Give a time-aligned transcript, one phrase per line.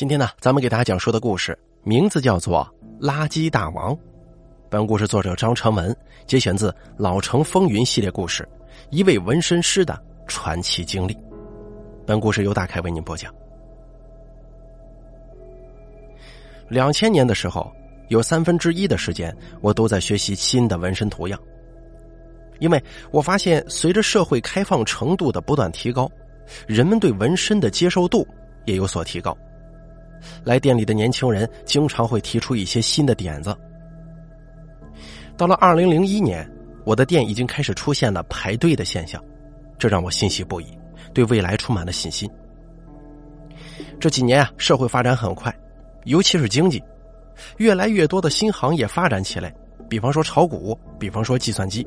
[0.00, 2.66] 今天呢，咱们给大家讲述的故事名字叫做
[3.06, 3.94] 《垃圾大王》。
[4.70, 5.94] 本故事作者张成文
[6.26, 8.48] 节选自《老城风云》系列故事，
[8.88, 11.14] 一位纹身师的传奇经历。
[12.06, 13.30] 本故事由大凯为您播讲。
[16.70, 17.70] 两千年的时候，
[18.08, 21.38] 有三分之一的时间我都在学习新的纹身图样，
[22.58, 26.10] 因为我发现随着社会开放程度的不断提高，
[26.66, 28.26] 人们对纹身的接受度
[28.64, 29.36] 也有所提高。
[30.44, 33.56] 来店里的年轻人经常会提出一些新的点子。
[35.36, 36.48] 到了二零零一年，
[36.84, 39.22] 我的店已经开始出现了排队的现象，
[39.78, 40.66] 这让我欣喜不已，
[41.14, 42.30] 对未来充满了信心。
[43.98, 45.54] 这几年啊，社会发展很快，
[46.04, 46.82] 尤其是经济，
[47.56, 49.54] 越来越多的新行业发展起来，
[49.88, 51.86] 比方说炒股，比方说计算机。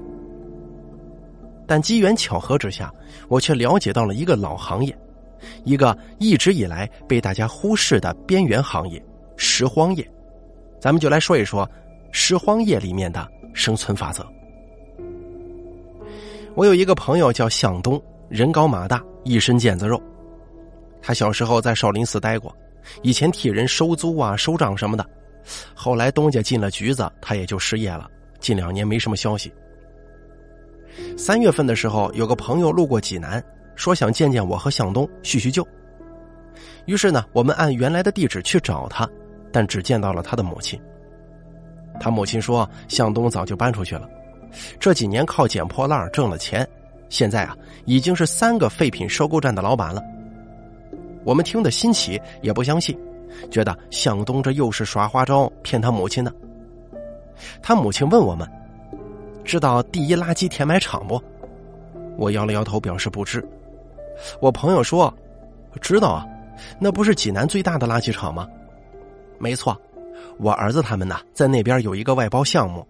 [1.66, 2.92] 但机缘巧合之下，
[3.28, 4.96] 我却了解到了一个老行业。
[5.64, 9.04] 一个一直以来被大家忽视的边缘行业——
[9.38, 10.08] 拾荒业，
[10.80, 11.70] 咱们就来说一说
[12.12, 14.26] 拾荒业里面的生存法则。
[16.56, 20.02] 我有一个朋友叫向东，人高马大，一身腱子肉。
[21.02, 22.56] 他小时候在少林寺待过，
[23.02, 25.06] 以前替人收租啊、收账什么的。
[25.74, 28.10] 后来东家进了局子，他也就失业了。
[28.40, 29.52] 近两年没什么消息。
[31.18, 33.44] 三月份的时候，有个朋友路过济南。
[33.76, 35.68] 说想见见我和向东叙叙旧，
[36.86, 39.10] 于是呢，我们按原来的地址去找他，
[39.52, 40.80] 但只见到了他的母亲。
[42.00, 44.10] 他母亲说，向东早就搬出去了，
[44.80, 46.68] 这几年靠捡破烂挣了钱，
[47.10, 50.02] 现在啊，已经是三个废品收购站的老板了。
[51.24, 52.98] 我们听得新奇，也不相信，
[53.50, 56.32] 觉得向东这又是耍花招骗他母亲呢。
[57.62, 58.48] 他母亲问我们，
[59.44, 61.22] 知道第一垃圾填埋场不？
[62.18, 63.44] 我摇了摇头，表示不知。
[64.40, 65.14] 我朋友说
[65.82, 66.26] ：“知道啊，
[66.80, 68.48] 那不是济南最大的垃圾场吗？”
[69.40, 69.76] 没错，
[70.38, 72.88] 我儿子他们呢，在那边有一个外包项目，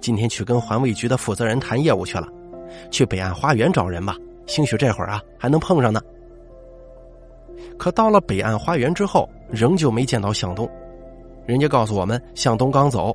[0.00, 2.26] 今天去跟环卫局的负责人谈业务去了，
[2.90, 4.16] 去北岸花园找人吧。
[4.46, 6.00] 兴许这会儿啊，还能碰上呢。
[7.76, 10.68] 可到了北岸花园之后，仍旧没见到向东。
[11.46, 13.14] 人家告诉我们，向东刚走。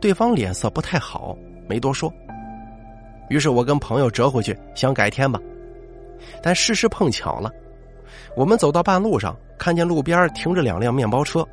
[0.00, 1.36] 对方脸色不太好，
[1.68, 2.12] 没多说。
[3.28, 5.38] 于是我跟朋友折回去，想改天吧。
[6.42, 7.50] 但事实碰巧了，
[8.36, 11.46] 我们走到半路上，看见路边停着两辆面包车，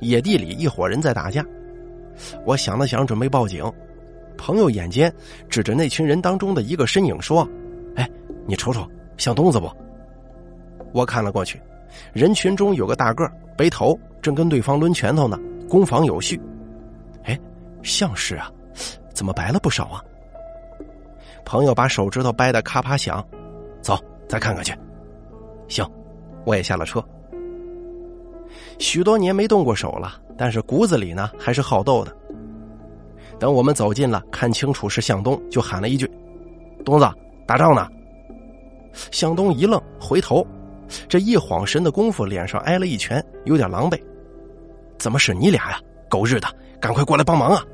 [0.00, 1.44] 野地里一伙人在打架。
[2.44, 3.64] 我想了想，准备报警。
[4.36, 5.12] 朋友眼尖，
[5.48, 7.46] 指着那群人当中的一个身影说
[7.96, 8.08] ：“哎，
[8.46, 8.86] 你瞅瞅，
[9.16, 9.70] 像东子不？”
[10.92, 11.60] 我看了过去，
[12.12, 15.38] 人群中有个大个背头，正跟对方抡拳头呢，
[15.68, 16.40] 攻防有序。
[17.24, 17.38] 哎，
[17.82, 18.50] 像是啊，
[19.12, 20.02] 怎么白了不少啊？
[21.44, 23.22] 朋友把手指头掰得咔啪响。
[23.80, 23.98] 走，
[24.28, 24.72] 再看看去。
[25.68, 25.86] 行，
[26.44, 27.02] 我也下了车。
[28.78, 32.16] 许多年没动过手了，但是骨子里呢还是好斗的。
[33.38, 36.10] 等我们走近了，看清楚是向东，就喊了一句
[36.84, 37.08] ：“东子，
[37.46, 37.88] 打仗呢。”
[39.12, 40.44] 向东一愣，回头，
[41.08, 44.00] 这一晃神的功夫，脸上挨了一拳，有点狼狈。
[44.98, 45.80] 怎么是你俩呀？
[46.08, 46.48] 狗日的，
[46.80, 47.64] 赶快过来帮忙啊！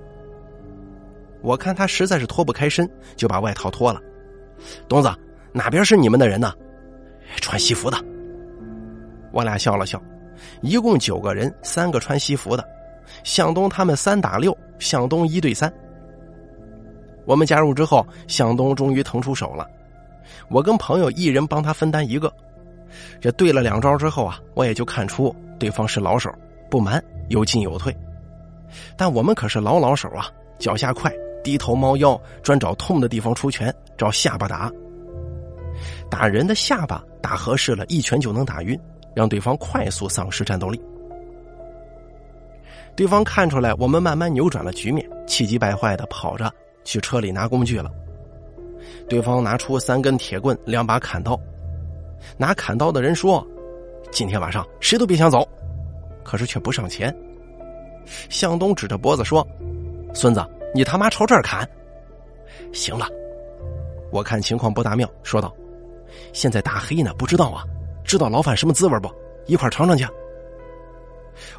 [1.43, 4.01] 我看他实在是脱不开身，就把外套脱了。
[4.89, 5.09] 东子。
[5.57, 6.53] 哪边是你们的人呢？
[7.41, 7.97] 穿西服的。
[9.33, 9.99] 我俩笑了笑，
[10.61, 12.63] 一共九个人，三个穿西服的。
[13.25, 15.73] 向东他们三打六，向东一对三。
[17.25, 19.67] 我们加入之后，向东终于腾出手了。
[20.51, 22.31] 我跟朋友一人帮他分担一个。
[23.19, 26.31] 这对了两招之后啊，我也就看出对方是老手，
[26.69, 27.97] 不瞒，有进有退。
[28.95, 30.29] 但我们可是老老手啊，
[30.59, 31.11] 脚下快，
[31.43, 34.71] 低头猫腰，专找痛的地方出拳，找下巴打。
[36.11, 38.79] 打人的下巴打合适了，一拳就能打晕，
[39.15, 40.81] 让对方快速丧失战斗力。
[42.95, 46.51] 对方看出来我们慢慢扭转了局面，气急败坏的跑着
[46.85, 47.91] 去车里拿工具了。
[49.09, 51.39] 对方拿出三根铁棍，两把砍刀。
[52.39, 53.47] 拿砍刀的人说
[54.11, 55.47] ：“今天晚上谁都别想走。”
[56.25, 57.15] 可是却不上前。
[58.29, 59.47] 向东指着脖子说
[60.15, 60.45] ：“孙子，
[60.75, 61.69] 你他妈朝这儿砍！”
[62.73, 63.07] 行了，
[64.11, 65.55] 我看情况不大妙，说道。
[66.33, 67.65] 现在大黑呢，不知道啊，
[68.05, 69.11] 知道牢饭什么滋味不？
[69.47, 70.07] 一块尝尝去。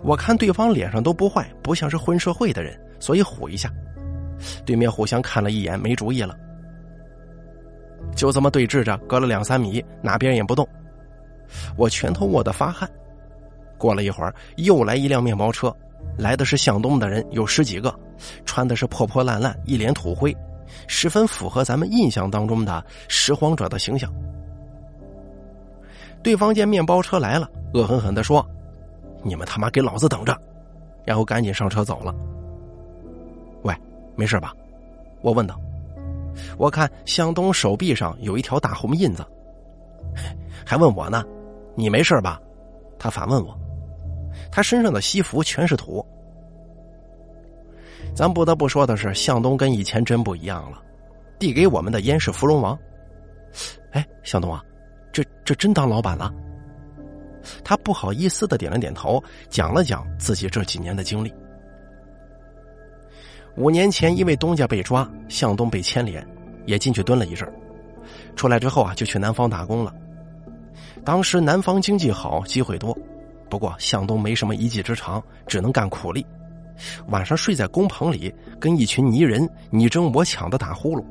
[0.03, 3.71] 我看对方脸上都不坏，不像是混社会的人，所以唬一下。
[4.65, 6.35] 对面互相看了一眼，没主意了。
[8.15, 10.67] 就这么对峙着，隔了两三米，哪边也不动。
[11.75, 12.89] 我拳头握得发汗。
[13.77, 15.75] 过了一会儿，又来一辆面包车，
[16.17, 17.93] 来的是向东的人，有十几个，
[18.45, 20.35] 穿的是破破烂烂，一脸土灰，
[20.87, 24.11] 十分符合咱们印象当中的拾荒者的形象。
[26.23, 28.45] 对方见面包车来了，恶狠狠地说
[29.23, 30.37] ：“你们他妈给老子等着！
[31.05, 32.13] 然后赶紧上车走了。
[33.63, 33.73] 喂，
[34.15, 34.53] 没事吧？
[35.21, 35.59] 我问道。
[36.57, 39.25] 我看向东手臂上有一条大红印子，
[40.65, 41.23] 还问我呢，
[41.75, 42.39] 你没事吧？
[42.99, 43.57] 他反问我。
[44.51, 46.05] 他身上的西服全是土。
[48.15, 50.81] 咱不得不说的是，向东跟以前真不一样了。
[51.39, 52.77] 递给我们的烟是芙蓉王。
[53.91, 54.63] 哎，向东啊，
[55.17, 56.31] 这这真当老板了？
[57.63, 61.33] 他不好意思的点了点头，讲了讲自己这几年的经历。
[63.55, 66.23] 五年前，因为东家被抓，向东被牵连，
[66.67, 67.51] 也进去蹲了一阵
[68.35, 69.91] 出来之后啊，就去南方打工了。
[71.03, 72.95] 当时南方经济好，机会多，
[73.49, 76.23] 不过向东没什么一技之长，只能干苦力。
[77.07, 81.03] 晚上睡在工棚里，跟一群泥人你争我抢的打呼噜。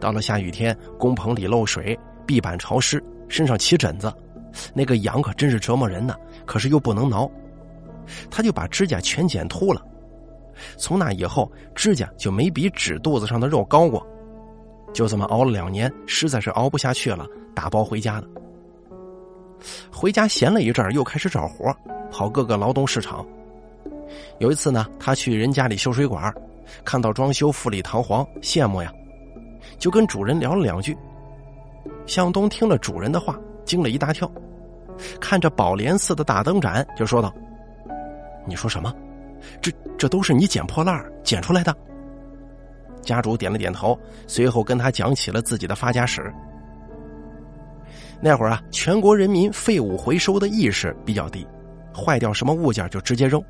[0.00, 4.12] 到了下雨天，工棚里漏水，地板潮湿，身上起疹子，
[4.74, 6.14] 那个痒可真是折磨人呢。
[6.44, 7.30] 可是又不能挠，
[8.30, 9.82] 他就把指甲全剪秃了。
[10.76, 14.06] 从那以后，指甲就没比指肚子上的肉高过。
[14.92, 18.28] 就这么熬了两年，实在是熬不下去了，打包回家的。
[19.92, 21.74] 回家闲了一阵又开始找活，
[22.10, 23.26] 跑各个劳动市场。
[24.38, 26.32] 有一次呢，他去人家里修水管，
[26.84, 28.90] 看到装修富丽堂皇，羡慕呀，
[29.78, 30.96] 就跟主人聊了两句。
[32.06, 34.30] 向东听了主人的话，惊了一大跳，
[35.20, 37.34] 看着宝莲寺的大灯盏，就说道
[38.46, 38.94] ：“你说什么？
[39.60, 41.74] 这这都是你捡破烂捡出来的？”
[43.02, 46.32] 家主点了点头，随后跟他讲起了自己的发家史。
[48.20, 51.46] 那会儿啊，全国人民废物回收的意识比较低，
[51.94, 53.40] 坏掉什么物件就直接扔。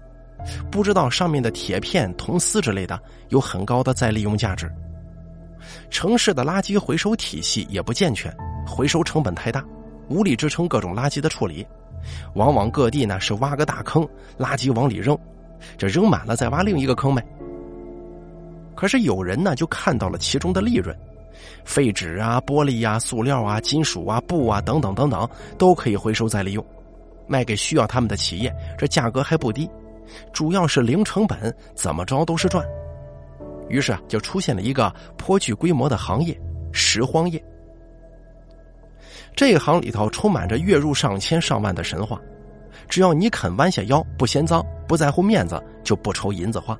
[0.71, 3.01] 不知道上面的铁片、铜丝之类的
[3.31, 4.71] 有很高的再利用价值。
[5.91, 8.35] 城市的垃圾回收体系也不健全，
[8.67, 9.65] 回收成本太大，
[10.09, 11.67] 无力支撑各种垃圾的处理。
[12.35, 14.07] 往往各地呢是挖个大坑，
[14.39, 15.19] 垃圾往里扔，
[15.77, 17.25] 这扔满了再挖另一个坑呗。
[18.75, 20.97] 可是有人呢就看到了其中的利润，
[21.65, 25.29] 废纸啊、玻璃呀、塑料啊、金属啊、布啊等等等等
[25.59, 26.65] 都可以回收再利用，
[27.27, 29.69] 卖给需要他们的企业，这价格还不低。
[30.33, 32.65] 主要是零成本，怎么着都是赚。
[33.69, 36.39] 于是啊，就出现了一个颇具规模的行业——
[36.73, 37.43] 拾荒业。
[39.35, 42.21] 这一行里头充满着月入上千上万的神话，
[42.89, 46.79] 只要你肯弯下腰，不嫌脏，不在乎面子，就不愁银子花。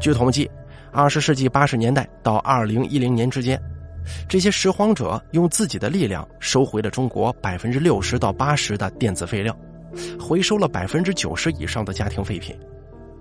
[0.00, 0.50] 据统计，
[0.92, 3.60] 二十世纪八十年代到二零一零年之间，
[4.28, 9.56] 这些拾荒者用自己的力量收回了中国百分之六十到八十的电子废料。
[10.20, 12.56] 回收了百分之九十以上的家庭废品，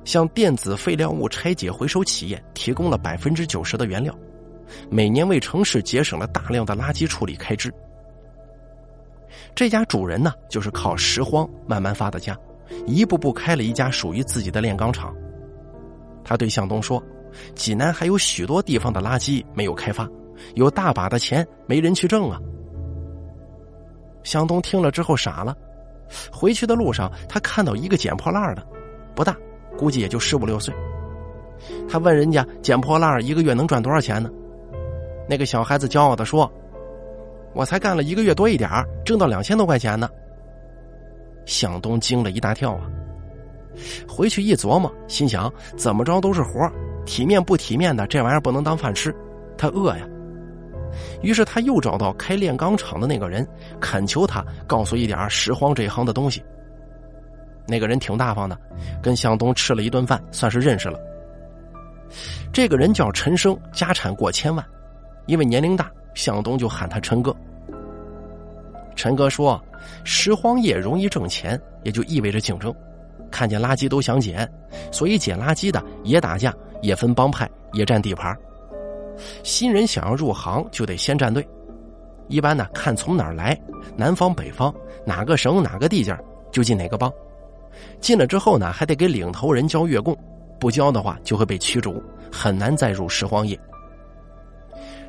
[0.04, 4.14] 向电子废料物拆解回收企业提供了百分之九十的原料，
[4.90, 7.72] 每年为城市节省了大量的垃圾处理开支。
[9.54, 12.38] 这家主人呢，就是靠拾荒慢慢发的家，
[12.88, 15.14] 一步步开了一家属于自己的炼钢厂。
[16.24, 17.04] 他对向东说
[17.56, 20.08] ：“济南还有许多地方的垃圾没有开发，
[20.56, 22.40] 有大把的钱没人去挣啊。”
[24.24, 25.56] 向东听了之后傻了。
[26.32, 28.68] 回去的路上，他看到一个捡破烂的，
[29.16, 29.36] 不大，
[29.80, 30.74] 估计也就十五六岁。
[31.88, 34.30] 他问人家捡破烂一个月能赚多少钱呢？
[35.30, 36.52] 那个小孩子骄傲的说
[37.56, 38.70] ：“我才干了一个月多一点
[39.06, 40.10] 挣到两千多块钱呢。”
[41.48, 42.82] 向东惊了一大跳啊！
[44.06, 46.70] 回去一琢磨，心想怎么着都是活
[47.06, 49.16] 体面不体面的，这玩意儿不能当饭吃，
[49.58, 50.06] 他饿呀。
[51.22, 53.48] 于是他又找到开炼钢厂的那个人，
[53.80, 56.44] 恳求他告诉一点拾荒这一行的东西。
[57.70, 58.58] 那个人挺大方的，
[59.02, 61.00] 跟向东吃了一顿饭，算是认识了。
[62.52, 64.66] 这个人叫陈生，家产过千万，
[65.28, 67.36] 因为年龄大，向东就喊他陈哥。
[68.96, 69.64] 陈哥说，
[70.04, 72.74] 拾荒业容易挣钱，也就意味着竞争，
[73.32, 74.52] 看见垃圾都想捡，
[74.92, 78.36] 所以捡垃圾的也打架，也分帮派，也占地盘。
[79.44, 81.48] 新人想要入行，就得先站队。
[82.28, 83.60] 一般呢，看从哪儿来，
[83.96, 84.74] 南方、北方，
[85.06, 86.18] 哪个省、哪个地界
[86.52, 87.12] 就进哪个帮。
[88.00, 90.18] 进了之后呢，还得给领头人交月供，
[90.60, 93.60] 不交的话就会被驱逐，很难再入拾荒业。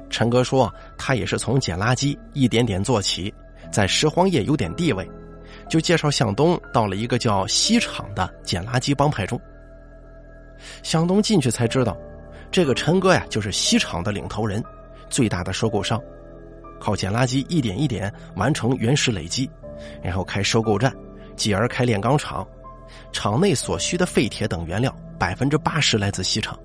[0.08, 3.32] 陈哥说，他也是从捡垃圾一点点做起，
[3.70, 5.08] 在拾荒业有点地位，
[5.68, 9.40] 就介绍向东到了一个叫西厂的捡垃圾帮派中。
[10.82, 11.96] 向东进去才知道。
[12.52, 14.60] 这个陈哥呀，就是西厂的领头人，
[15.08, 16.02] 最大的收购商，
[16.80, 19.48] 靠捡垃圾一点一点完成原始累积，
[20.02, 20.92] 然后开收购站，
[21.36, 22.44] 继而开炼钢厂，
[23.12, 26.58] 厂内所需的废铁等原料百分之八十来自西厂。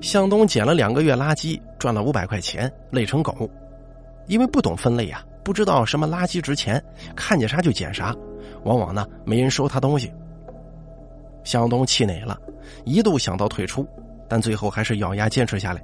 [0.00, 3.50] 向东捡了两个月垃圾，赚了五百块钱，累成狗，
[4.26, 6.82] 因为不懂分类呀，不知道什么垃圾值钱，
[7.16, 8.14] 看见啥就捡啥，
[8.64, 10.12] 往往呢没人收他东西。
[11.42, 12.38] 向东气馁了，
[12.84, 13.86] 一度想到退出，
[14.28, 15.82] 但最后还是咬牙坚持下来。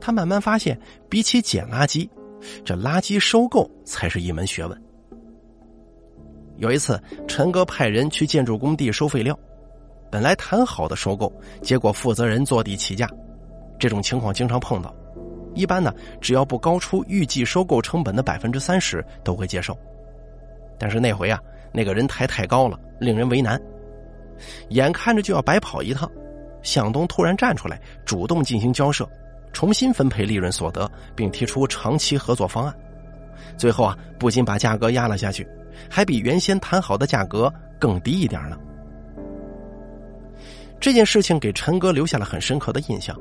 [0.00, 0.78] 他慢慢发现，
[1.08, 2.08] 比起捡垃圾，
[2.64, 4.82] 这垃圾收购才是一门学问。
[6.62, 9.36] 有一次，陈哥派人去建筑工地收废料，
[10.08, 13.04] 本来谈好的收购，结果负责人坐地起价，
[13.80, 14.94] 这种情况经常碰到。
[15.56, 19.76] 一般呢，只要不高出预计收购成本的百分之三十，都会接受。
[20.78, 21.36] 但是那回啊，
[21.72, 23.60] 那个人抬太高了，令人为难。
[24.68, 26.08] 眼看着就要白跑一趟，
[26.62, 29.04] 向东突然站出来，主动进行交涉，
[29.52, 32.72] 重新分配利润所得，并提出长期合作方案。
[33.56, 35.44] 最后啊，不仅把价格压了下去，
[35.88, 38.56] 还比原先谈好的价格更低一点呢。
[40.80, 43.16] 这件事情给陈哥留下了很深刻的印象。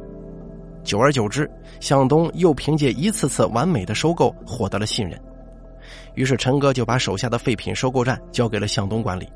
[0.84, 5.22] 久而久之，向东又凭借一次次完美的收购获得了信任，
[6.16, 9.32] 于是陈哥就把手下的废品收购站交给了向东管理。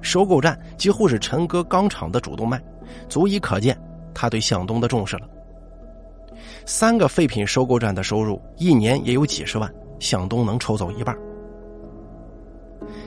[0.00, 2.58] 收购站几乎是陈哥钢厂的主动脉，
[3.06, 3.78] 足以可见
[4.14, 5.28] 他对向东的重视了。
[6.64, 9.70] 三个废品收购站的收入一年也有几十万，
[10.00, 11.14] 向东能抽走一半。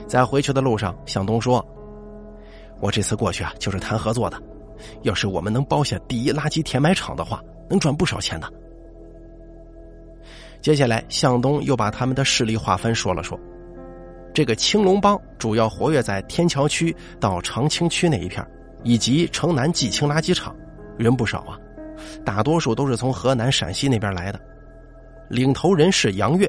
[0.06, 1.64] 在回去的路上，向东说
[2.80, 4.40] ：“我这次过去啊，就是谈合作的。
[5.02, 8.48] 要是我们能包下第一垃圾填埋场的话。”能赚不少钱的。
[10.62, 13.36] 接下来，向东又把他们的势力划分说了说。
[14.32, 18.46] 这个青龙帮主要活跃在天桥区到长青区那一片，
[18.84, 20.54] 以及城南蓟青垃圾场，
[20.96, 21.58] 人不少啊，
[22.24, 24.40] 大多数都是从河南、陕西那边来的。
[25.28, 26.48] 领头人是杨月。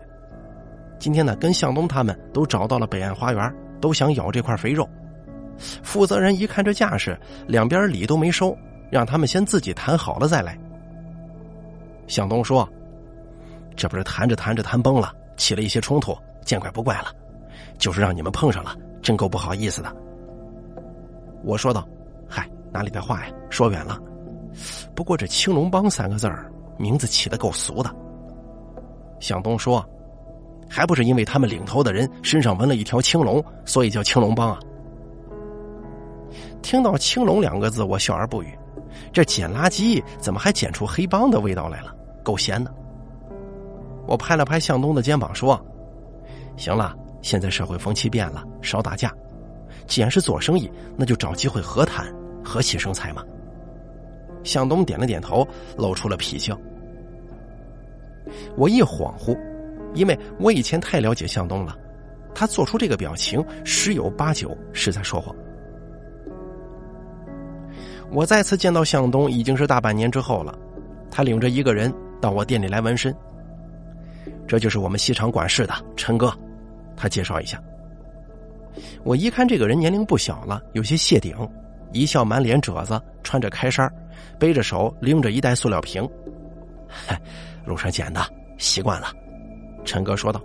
[0.99, 4.87] 今天呢，跟向东他们都找到了北岸花园，都想咬这块肥肉。
[5.57, 8.55] 负责人一看这架势，两边礼都没收，
[8.91, 10.57] 让他们先自己谈好了再来。
[12.07, 12.67] 向东说
[13.75, 17.07] ：“这不是谈着谈着谈崩了，起了一些冲突，见怪不怪了，
[17.77, 19.95] 就是让你们碰上了，真够不好意思的。”
[21.43, 21.87] 我说道
[22.29, 23.99] ：“嗨，哪里的话呀，说远了。
[24.95, 27.93] 不过这‘青龙帮’三个字儿，名字起的够俗的。”
[29.19, 29.83] 向东说
[30.69, 34.59] ：“还不是因为他们领头的人身上纹了一条青龙，所以叫青龙帮啊。”
[36.61, 38.47] 听到“青龙”两个字，我笑而不语。
[39.13, 41.95] 这捡垃圾怎么还捡出黑帮的味道来了？
[42.23, 42.73] 够闲的！
[44.07, 45.59] 我拍了拍向东的肩膀说
[46.57, 49.13] ：“行了，现在社会风气变了，少打架。
[49.85, 53.23] 既然是做生意，那就找机会和谈，和气生财嘛。”
[54.43, 55.47] 向东点了点头，
[55.77, 56.57] 露出了脾笑。
[58.57, 59.37] 我一恍惚，
[59.97, 61.75] 因为我以前太了解向东了，
[62.33, 65.35] 他做出这个表情，十有八九是在说谎。
[68.11, 70.57] 我再次见到向东已经是大半年之后了，
[71.11, 71.93] 他领着一个人。
[72.19, 73.15] 到我店里来纹身，
[74.47, 76.33] 这就是我们西厂管事的陈哥，
[76.95, 77.61] 他介绍一下。
[79.03, 81.37] 我一看这个人年龄不小了，有些谢顶，
[81.93, 83.87] 一笑满脸褶子，穿着开衫，
[84.39, 86.09] 背着手拎着一袋塑料瓶。
[87.65, 88.19] 路上捡的，
[88.57, 89.13] 习惯了。
[89.87, 90.39] 陈哥说道。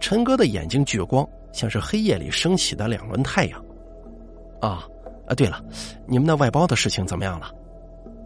[0.00, 3.64] 陈哥的眼睛聚光，像是黑夜里升起的两轮太阳。
[4.60, 4.88] 啊
[5.28, 5.62] 啊，对了，
[6.06, 7.52] 你们那外包的事情怎么样了？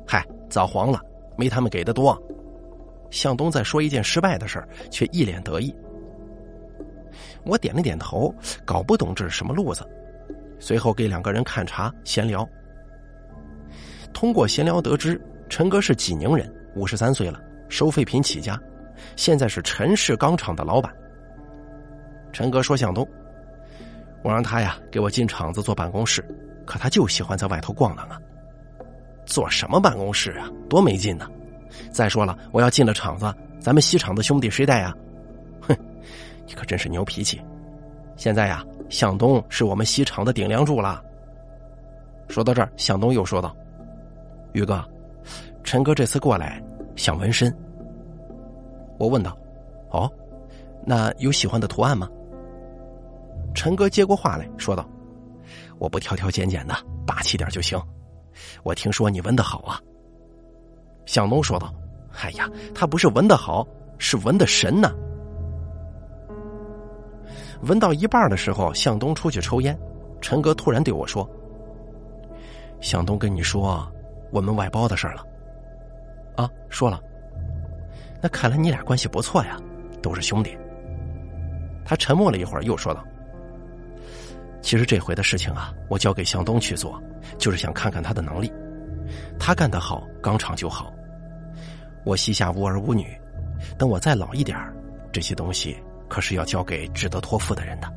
[0.06, 1.00] 嗨，早黄了。
[1.36, 2.16] 没他们给的多。
[3.10, 5.74] 向东在说一件失败的事却一脸得意。
[7.44, 8.32] 我点了点头，
[8.64, 9.84] 搞不懂这是什么路子。
[10.58, 12.46] 随后给两个人看茶闲聊。
[14.12, 18.60] 通过闲聊得知，陈哥是济宁人，五十三岁了，收废品起家，
[19.16, 20.92] 现在是陈氏钢厂的老板。
[22.32, 23.06] 陈哥说：“向东，
[24.22, 26.24] 我让他呀给我进厂子做办公室，
[26.64, 28.20] 可他就喜欢在外头逛荡啊。”
[29.26, 30.48] 做什么办公室啊？
[30.68, 31.28] 多没劲呢！
[31.92, 34.92] 再说了，我要进了厂子，咱们西厂的兄弟谁带啊？
[35.60, 35.76] 哼，
[36.46, 37.40] 你可真是牛脾气！
[38.16, 41.00] 现在呀，向东是我们西厂的顶梁柱了。
[42.28, 43.56] 说到这儿，向东又说道
[44.52, 44.84] ：“宇哥，
[45.62, 46.60] 陈哥这次过来
[46.96, 47.54] 想纹身。”
[49.00, 49.34] 我问道
[49.90, 50.08] ：“哦，
[50.84, 52.06] 那有喜欢的图案吗？”
[53.54, 54.86] 陈哥接过话来说道
[55.80, 56.74] ：“我不挑挑拣拣的，
[57.06, 57.80] 霸气点就行。”
[58.62, 59.80] 我听说你纹的好啊，
[61.06, 61.74] 向东说道
[62.22, 63.66] ：“哎呀，他不是纹的好，
[63.96, 64.94] 是纹的神呢。”
[67.66, 69.78] 纹到一半的时候，向东出去抽烟，
[70.20, 71.28] 陈哥突然对我说
[72.80, 73.90] ：“向东跟你说
[74.30, 75.24] 我们外包的事了。”
[76.36, 77.00] 啊，说了。
[78.22, 79.56] 那看来你俩关系不错呀，
[80.02, 80.56] 都是兄弟。
[81.84, 83.04] 他沉默了一会儿，又说道。
[84.62, 87.02] 其实这回的事情啊，我交给向东去做，
[87.38, 88.52] 就是想看看他的能力。
[89.38, 90.92] 他干得好，钢厂就好。
[92.04, 93.06] 我膝下无儿无女，
[93.78, 94.56] 等我再老一点
[95.10, 95.76] 这些东西
[96.08, 97.90] 可是要交给值得托付的人的。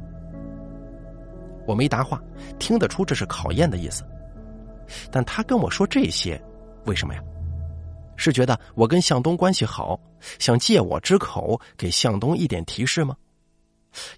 [1.68, 2.22] 我没答话，
[2.60, 4.04] 听得出这是考验的意思。
[5.12, 6.42] 但他跟我说这些，
[6.86, 7.22] 为什么呀？
[8.16, 10.00] 是觉得我跟向东关系好，
[10.40, 13.16] 想借我之口给向东一点提示吗？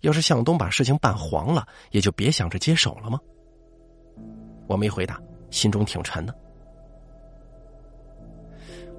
[0.01, 3.19] 要是向东把事情办黄了，也就别想着接手了吗？
[4.67, 6.33] 我没回答，心中挺沉的。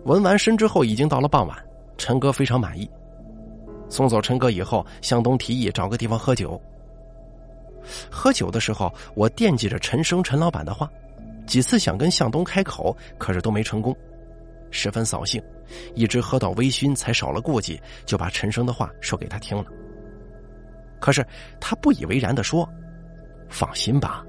[0.04, 1.58] 纹完身之后，已经到了傍晚，
[1.96, 2.88] 陈哥非常满意。
[3.88, 6.60] 送走陈哥以后，向东提议找个地方喝酒。
[8.10, 10.90] 喝酒的时候，我惦记着陈生陈老板的话，
[11.46, 13.96] 几次想跟向东开口，可是都没成功，
[14.76, 15.42] 十分扫兴，
[15.94, 19.64] 一直喝到微醺才少了顾忌，就把陈生的话说给他听了。
[21.00, 21.26] 可是
[21.58, 22.68] 他不以为然的说
[23.48, 24.22] ：“放心吧，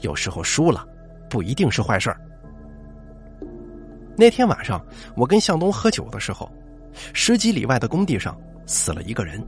[0.00, 0.84] 有时候输了，
[1.30, 2.12] 不一定是坏事
[4.16, 4.84] 那天晚上，
[5.16, 6.50] 我跟向东喝酒的时候，
[7.14, 9.40] 十几里外的工地上死了一个人，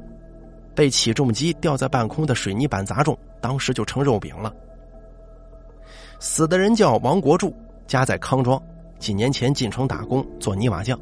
[0.73, 4.54] 被起重机吊在半空的水泥板砸中，当时就成肉饼了。
[6.20, 7.54] 死的人叫王国柱，
[7.87, 8.62] 家在康庄，
[8.98, 10.98] 几年前进城打工做泥瓦匠。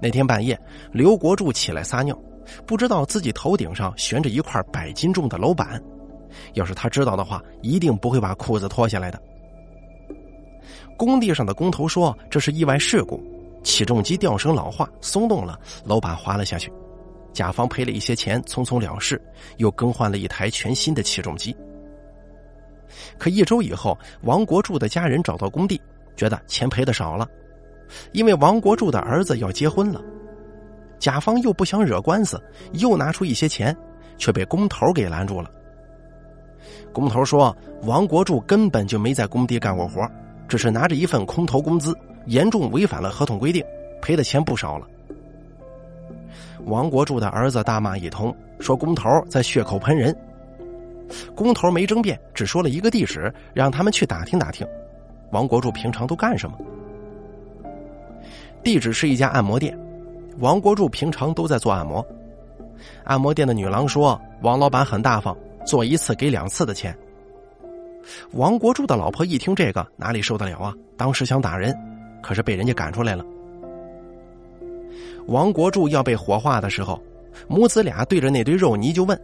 [0.00, 0.58] 那天半夜，
[0.92, 2.18] 刘国柱起来撒尿。
[2.66, 5.80] 不知道自己头顶上悬着一块百斤重的楼板，
[6.54, 9.22] 要是他知道的话，一定不会把裤子脱下来的。
[10.96, 13.22] 工地上的工头说这是意外事故，
[13.62, 16.72] 起重机吊绳老化松动了，楼板滑了下去。
[17.32, 19.22] 甲方赔了一些钱，匆匆了事，
[19.58, 21.54] 又更换了一台全新的起重机。
[23.16, 25.80] 可一周以后，王国柱的家人找到工地，
[26.16, 27.28] 觉得钱赔的少了，
[28.12, 30.00] 因为王国柱的儿子要结婚了。
[30.98, 33.74] 甲方又不想惹官司，又拿出一些钱，
[34.18, 35.50] 却被工头给拦住了。
[36.92, 40.06] 工头说：“王国柱根本就没在工地干过活，
[40.46, 43.64] 只是拿着一份空头工资，严重违反了合同规定，
[44.02, 44.86] 赔的钱不少了。”
[46.66, 50.14] 王国柱的儿子大骂一通，说工头在血口喷人。
[51.34, 54.66] 工头没争辩，只说了一个地址，让他们去打听打听，
[55.30, 56.56] 王国柱平常都干什么。
[58.62, 59.78] 地址是一家按摩店。
[60.38, 62.04] 王国柱平常都在做按摩，
[63.04, 66.96] 按摩店的女郎说：“王老板很大方，做一次给两次的钱。”
[68.32, 70.74] 王国柱的老婆一听这个，哪里受得了啊？
[70.96, 71.76] 当时想打人，
[72.22, 73.24] 可是被人家赶出来了。
[75.26, 76.98] 王国柱要被火化的时候，
[77.48, 79.20] 母子俩对着那堆肉泥就问：“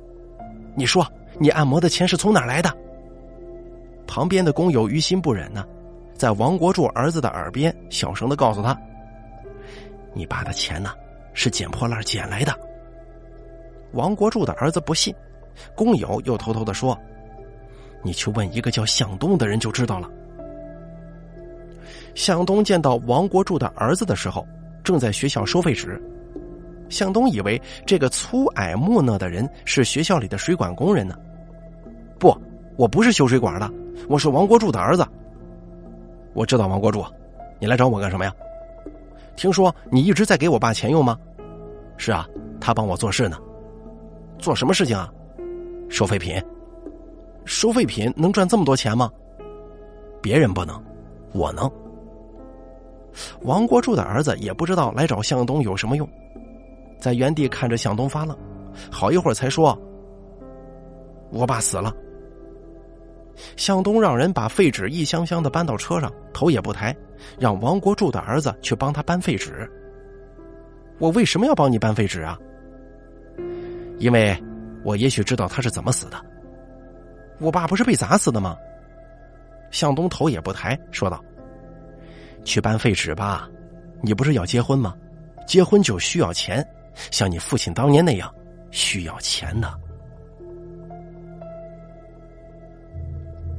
[0.77, 1.07] 你说，
[1.39, 2.71] 你按摩的钱是从哪来的？”
[4.07, 5.65] 旁边的工友于心不忍呢，
[6.17, 8.77] 在王国柱儿子的耳边小声的告诉他
[10.15, 10.91] ：“你爸的钱呢？”
[11.39, 12.59] 是捡破烂捡来的。
[13.93, 15.15] 王国柱的儿子不信，
[15.75, 16.99] 工友又偷偷的说
[18.03, 20.11] ：“你去问一个叫向东的人就知道了。”
[22.15, 24.49] 向东见到王国柱的儿子的时候，
[24.83, 26.03] 正在学校收废纸。
[26.89, 31.15] 向东以为这个粗矮木讷的人是学校里的水管工人呢。
[32.19, 32.35] 不，
[32.77, 33.71] 我不是修水管的，
[34.09, 35.07] 我是王国柱的儿子。
[36.37, 37.03] 我知道王国柱，
[37.59, 38.33] 你来找我干什么呀？
[39.37, 41.19] 听说你一直在给我爸钱用吗？
[41.97, 42.29] 是啊，
[42.61, 43.39] 他帮我做事呢。
[44.39, 45.11] 做什么事情啊？
[45.89, 46.39] 收废品。
[47.47, 49.11] 收废品能赚这么多钱吗？
[50.21, 50.79] 别人不能，
[51.33, 51.71] 我能。
[53.41, 56.07] 王国柱的儿子也不知道来找向东有什么用，
[57.01, 58.37] 在原地看着向东发愣，
[58.91, 59.79] 好一会儿才说
[61.33, 61.95] ：“我爸死了。”
[63.57, 66.97] 向东让人把废纸一箱箱的搬到车上，头也不抬，
[67.39, 69.71] 让王国柱的儿子去帮他搬废纸。
[70.99, 72.39] 我为什么要帮你搬废纸啊？
[73.99, 74.37] 因为，
[74.83, 76.25] 我也许知道他是怎么死的。
[77.39, 78.57] 我爸不是被砸死的吗？
[79.71, 81.23] 向东头也不抬，说道
[82.45, 83.49] ：“去搬废纸吧，
[84.01, 84.95] 你不是要结婚吗？
[85.47, 86.67] 结婚就需要钱，
[87.11, 88.33] 像你父亲当年那样，
[88.71, 89.75] 需要钱呢。”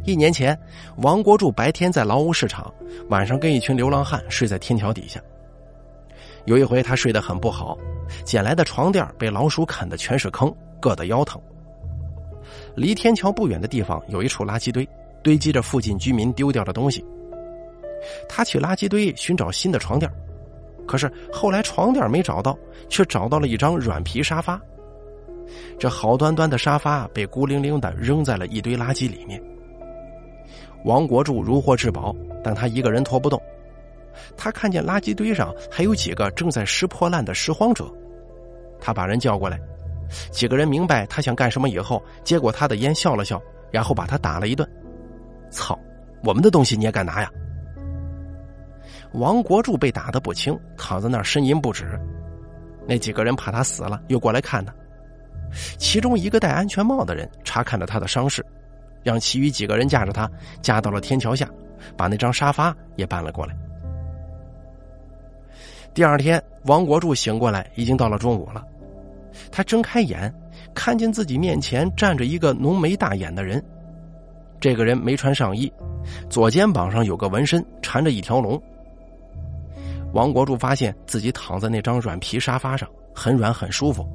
[0.08, 0.58] 一年前，
[1.00, 2.74] 王国柱白天在劳务市场，
[3.10, 5.22] 晚上跟一群流浪汉睡在天桥底下。
[6.46, 7.78] 有一回，他睡得很不好，
[8.24, 11.42] 捡来的床垫被老鼠啃的全是坑，硌得腰疼。
[12.74, 14.88] 离天桥不远的地方有一处垃圾堆，
[15.22, 17.04] 堆积着附近居民丢掉的东西。
[18.30, 20.10] 他去垃圾堆寻找新的床垫，
[20.88, 24.58] 可是后来床垫没找到，却找到了一张软皮沙发。
[25.78, 29.44] 这好端端的沙发被孤零零的扔在了一堆垃圾里面。
[30.84, 33.42] 王国柱如获至宝，但他一个人拖不动。
[34.36, 37.86] 他看见垃圾堆上还有几个正在拾破烂的拾荒者，
[38.80, 39.60] 他把人叫过来。
[40.32, 44.68] 几个人明白他想干什么以后，接过他的烟笑了笑，然后把他打了一顿。
[45.52, 45.78] 操，
[46.24, 47.30] 我们的东西你也敢拿呀？
[49.14, 52.00] 王国柱被打得不轻，躺在那儿呻吟不止。
[52.88, 54.74] 那几个人怕他死了，又过来看他。
[55.78, 58.46] 其中一个戴安全帽的人查看了他的伤势，
[59.08, 60.30] 让其余几个人架着他
[60.62, 61.50] 架到了天桥下，
[61.96, 63.56] 把那张沙发也搬了过来。
[65.94, 68.62] 第二天，王国柱醒过来，已经到了中午了。
[69.50, 70.30] 他睁开眼，
[70.76, 73.64] 看见自己面前站着一个浓眉大眼的人。
[74.60, 75.72] 这个人没穿上衣，
[76.30, 78.62] 左肩膀上有个纹身，缠着一条龙。
[80.12, 84.06] 王国柱发现自己躺在那张软皮沙发上，很软很舒服。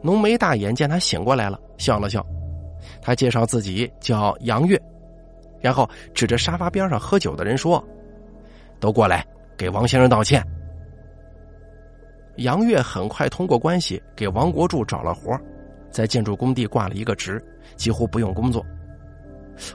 [0.00, 2.24] 浓眉大眼见他醒过来了，笑了笑。
[3.00, 4.80] 他介绍自己叫杨月，
[5.60, 7.82] 然后指着沙发边上喝酒的人说
[8.80, 10.42] ：“都过来，给王先生道歉。”
[12.36, 15.38] 杨月很快通过关系给王国柱找了活
[15.90, 17.42] 在建筑工地挂了一个职，
[17.76, 18.64] 几乎不用工作。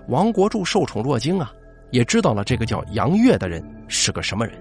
[0.07, 1.53] 王国柱受宠若惊啊，
[1.91, 4.55] 也知道了这个叫杨月的人是个什么人。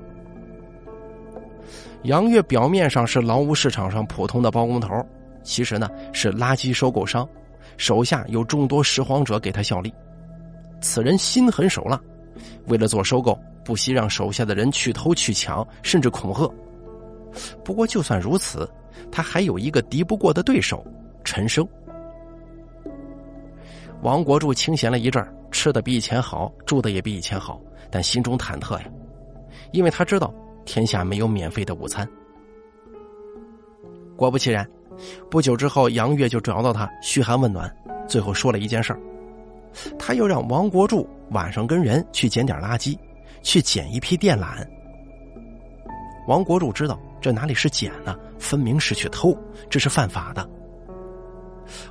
[2.03, 4.95] 杨月表面上是劳务市场上普通的包工头。
[5.43, 7.27] 其实呢，是垃圾收购商，
[7.77, 9.93] 手下有众多拾荒者给他效力。
[10.81, 12.01] 此人心狠手辣，
[12.67, 16.53] 为了做收购，不惜让手下的人去偷去抢，甚至恐吓。
[17.65, 18.69] 不过，就算如此，
[19.11, 20.85] 他还有一个敌不过的对手——
[21.25, 21.67] 陈生。
[24.03, 27.61] 王国柱清闲了一阵吃的比以前好，住的也比以前好，
[27.91, 28.85] 但心中忐忑呀，
[29.73, 30.33] 因为他知道
[30.65, 32.07] 天下没有免费的午餐。
[34.17, 34.67] 果不其然。
[35.31, 37.71] 不久之后，杨月就找到他嘘寒问暖，
[38.09, 39.01] 最后说了一件事儿，
[39.99, 42.99] 他又让王国柱晚上跟人去捡点垃圾，
[43.43, 44.67] 去捡一批电缆。
[46.27, 49.37] 王国柱知道这哪里是捡呢，分明是去偷，
[49.71, 50.49] 这是犯法的。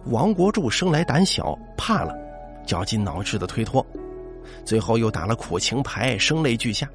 [0.05, 2.13] 王国柱生来胆小，怕了，
[2.65, 3.85] 绞尽脑汁的推脱，
[4.65, 6.89] 最后又打了苦情牌，声泪俱下。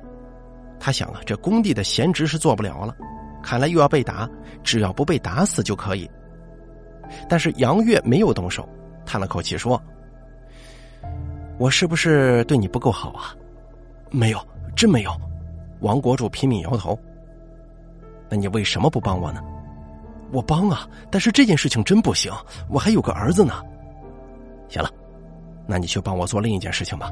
[0.78, 2.96] 他想啊，这工地的闲职是做不了了。
[3.42, 4.29] 看来又要被打，
[4.62, 6.09] 只要不被打死就可以。
[7.29, 8.68] 但是杨月没有动手，
[9.05, 9.83] 叹了口气说
[11.59, 13.35] ：“我是不是对你不够好啊
[14.11, 14.38] ？”“没有，
[14.76, 15.11] 真没有。”
[15.81, 16.98] 王国柱拼命摇头。
[18.31, 19.40] “那你为什么不帮我呢
[20.31, 22.33] ？”“我帮啊，但是这件事情真不行，
[22.68, 23.62] 我还有个儿子呢。
[24.68, 24.88] ”“行了，
[25.66, 27.11] 那你去帮我做另一件事情吧。”“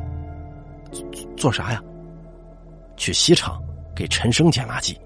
[0.92, 1.04] 做
[1.36, 1.82] 做啥呀
[2.96, 3.60] ？”“去西厂
[3.96, 4.96] 给陈生捡垃圾。”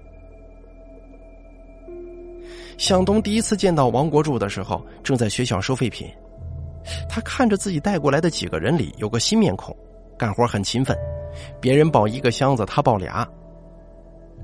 [2.77, 6.09] 向东第一次见到王国柱的时候，正在学校收废品。
[7.07, 9.75] 他看着自己带过来的几个人里有个新面孔，
[10.17, 10.97] 干活很勤奋，
[11.61, 13.25] 别人抱一个箱子，他抱俩。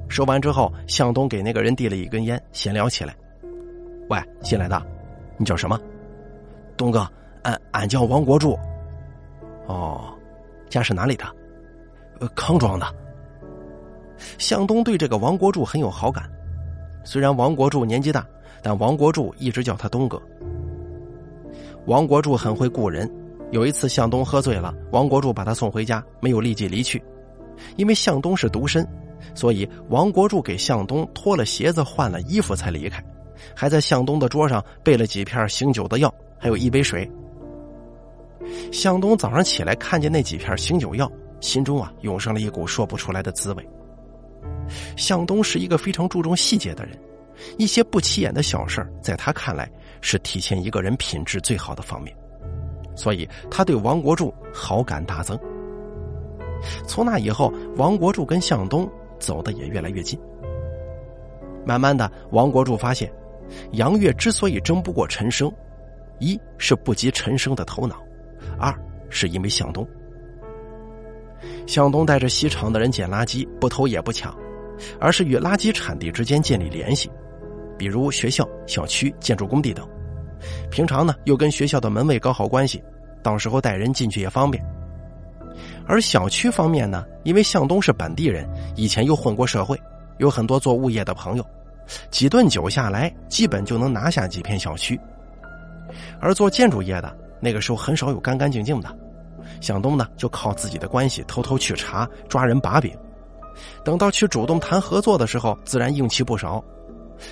[0.08, 3.15] 收完之后，向东给那个人递了一根烟，闲聊起来
[4.10, 4.82] ：“喂，新来的，
[5.38, 5.80] 你叫什么
[6.78, 7.08] ？”“东哥，
[7.44, 8.58] 俺俺叫王国柱。
[9.68, 10.13] ”“哦，
[10.70, 11.26] 家是哪里的？”“，
[12.36, 12.88] 康庄的。”
[14.38, 16.30] 向东对这个王国柱很有好感。
[17.10, 18.24] 虽然王国柱年纪大，
[18.62, 20.22] 但王国柱一直叫他东哥。
[21.88, 23.12] 王国柱很会雇人，
[23.50, 27.02] 有一次向东喝醉了，王国柱把他送回家，没有立即离去，
[27.78, 28.88] 因为向东是独身，
[29.34, 33.04] 所以王国柱给向东脱了鞋子、换了衣服才离开，
[33.56, 37.10] 还在向东的桌上备了几片醒酒的药，还有一杯水。
[38.72, 43.67] 向东早上起来看见那几片醒酒药，心中啊涌上了一股说不出来的滋味。
[44.95, 46.97] 向东是一个非常注重细节的人，
[47.58, 49.69] 一些不起眼的小事儿在他看来
[50.02, 52.15] 是体现一个人品质最好的方面，
[52.95, 55.39] 所以他对王国柱好感大增。
[56.86, 60.19] 从那以后，王国柱跟向东走的也越来越近。
[61.65, 63.12] 慢慢的，王国柱发现，
[63.71, 65.52] 杨月之所以争不过陈生，
[66.19, 68.02] 一是不及陈生的头脑，
[68.58, 68.73] 二
[69.10, 69.88] 是因为向东。
[71.67, 74.36] 向东带着西厂的人捡垃圾，不偷也不抢。
[74.97, 77.12] 而是与垃圾产地之间建立联系，
[77.78, 79.86] 比如学校、小区、建筑工地等。
[80.71, 82.82] 平常呢，又跟学校的门卫搞好关系，
[83.21, 84.63] 到时候带人进去也方便。
[85.86, 89.78] 而小区方面呢，因为向东是本地人，以前又混过社会，
[90.17, 91.45] 有很多做物业的朋友，
[92.10, 94.97] 几顿酒下来，基本就能拿下几片小区。
[96.21, 98.97] 而做建筑业的，那个时候很少有干干净净的，
[99.62, 102.95] 向东呢就靠自己的关系偷偷去查，抓人把柄。
[103.83, 106.63] 等到去主动谈合作的时候，自然硬气不少。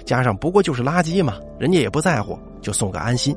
[0.06, 3.36] 加上不过就是垃圾嘛，人家也不在乎，就送个安心。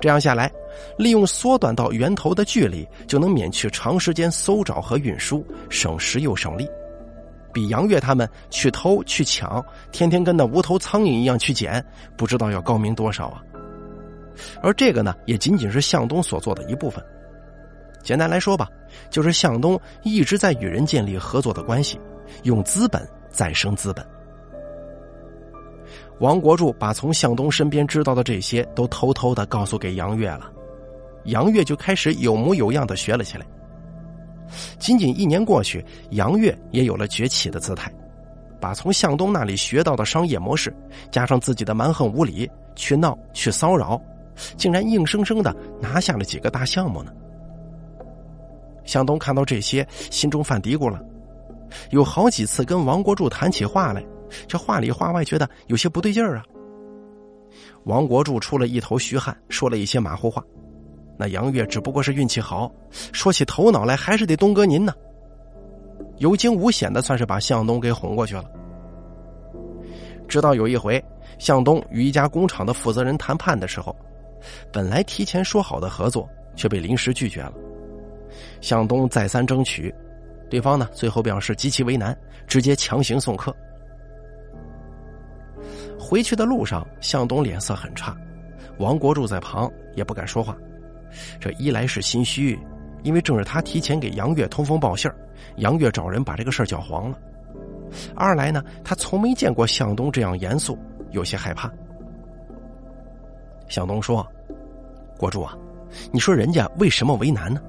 [0.00, 0.50] 这样下来，
[0.98, 6.68] 利用缩短到源头的距离，就能免去长时间搜找和运输，省时又省力，
[7.52, 11.84] 比杨月他们去偷去抢，天天跟那无头苍蝇一样去捡，
[12.16, 13.42] 不知道要高明多少啊！
[14.62, 17.04] 而这个呢，也仅仅是向东所做的一部分。
[18.02, 18.68] 简单来说吧，
[19.10, 22.00] 就是向东一直在与人建立合作的关系，
[22.44, 24.04] 用资本再生资本。
[26.18, 30.50] 王国柱把从向东身边知道的这些都偷偷的告诉给杨月了，
[31.24, 33.46] 杨月就开始有模有样的学了起来。
[34.78, 37.90] 仅仅一年过去，杨月也有了崛起的姿态，
[38.60, 40.74] 把从向东那里学到的商业模式，
[41.10, 44.00] 加上自己的蛮横无理，去闹去骚扰，
[44.56, 47.12] 竟然硬生生的拿下了几个大项目呢。
[48.90, 51.00] 向东看到这些，心中犯嘀咕了，
[51.90, 54.04] 有好几次跟王国柱谈起话来，
[54.48, 56.44] 这话里话外觉得有些不对劲儿啊。
[57.84, 60.44] 王国柱出了一头虚汗，说了一些马虎话。
[61.16, 62.68] 那杨月只不过是运气好，
[63.12, 64.92] 说起头脑来还是得东哥您呢。
[66.16, 68.44] 有惊无险的，算是把向东给哄过去了。
[70.26, 71.00] 直到有一回，
[71.38, 73.94] 向东与一家工厂的负责人谈判的时候，
[74.72, 77.52] 本来提前说好的合作却被临时拒绝了。
[78.60, 79.94] 向东再三争取，
[80.48, 82.16] 对方呢最后表示极其为难，
[82.46, 83.54] 直接强行送客。
[85.98, 88.16] 回去的路上，向东脸色很差，
[88.78, 90.56] 王国柱在旁也不敢说话。
[91.38, 92.58] 这一来是心虚，
[93.02, 95.10] 因为正是他提前给杨月通风报信
[95.56, 97.16] 杨月找人把这个事儿搅黄了；
[98.14, 100.78] 二来呢，他从没见过向东这样严肃，
[101.10, 101.70] 有些害怕。
[103.68, 104.26] 向东说
[105.16, 105.56] ：“国柱啊，
[106.10, 107.60] 你说人家为什么为难呢？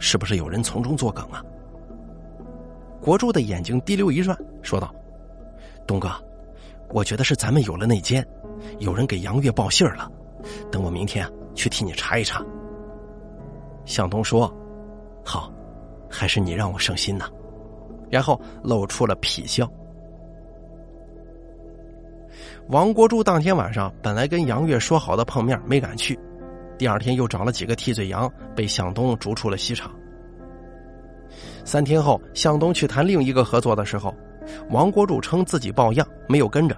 [0.00, 1.44] 是不是有人从中作梗啊？”
[3.00, 4.92] 国柱的眼睛滴溜一转，说道
[5.86, 6.10] ：“东哥，
[6.88, 8.26] 我觉得是咱们有了内奸，
[8.80, 10.10] 有人给杨月报信了。
[10.70, 12.44] 等我明天去替你查一查。”
[13.86, 14.52] 向东说
[15.24, 15.52] ：“好，
[16.10, 17.28] 还是你让我省心呐。”
[18.10, 19.70] 然后露出了痞笑。
[22.68, 26.18] 王国柱当天晚上本来跟杨月说好的碰面没敢去，
[26.80, 29.94] 第二天又找了几个替罪羊，被向东逐出了西厂。
[31.62, 34.16] 三天后，向东去谈另一个合作的时候，
[34.70, 36.74] 王国柱称自己抱恙，没有跟着，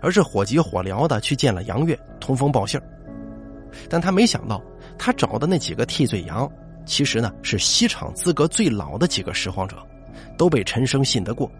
[0.00, 2.80] 而是火急火燎的去见了杨月，通风报信
[3.86, 4.62] 但他没想到。
[4.96, 6.50] 他找的那几个替罪羊，
[6.86, 9.76] 其实呢是西厂资格最老的几个拾荒者，
[10.38, 11.50] 都被陈生信得过，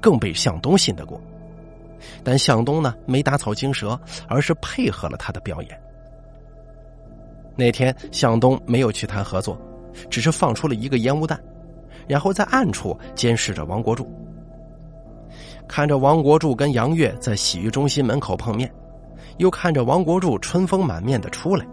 [0.00, 1.20] 更被向东信得过。
[2.22, 5.78] 但向东呢没打草惊蛇，而是配合了他的表演。
[7.56, 9.56] 那天向东没有去谈合作，
[10.10, 11.38] 只是放出了一个烟雾弹，
[12.06, 14.08] 然后在暗处监视着王国柱。
[15.66, 18.70] 看着王国柱跟杨月在洗浴中心门口碰面，
[19.38, 21.66] 又看着王国柱春风满面的出来。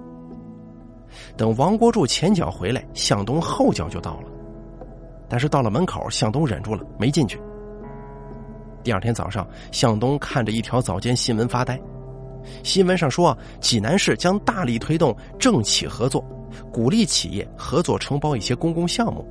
[1.35, 4.27] 等王国柱前脚回来，向东后脚就到了。
[5.27, 7.39] 但是到了门口，向东忍住了，没进去。
[8.83, 11.79] 第二天早上，向东看着一条早间新闻发呆。
[12.63, 16.23] 新闻上说，济南市将大力推动政企合作，
[16.71, 19.25] 鼓励企业合作承包一些公共项目。